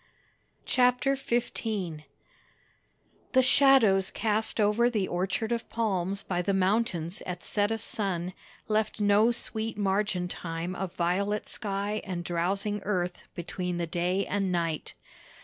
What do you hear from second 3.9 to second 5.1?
cast over the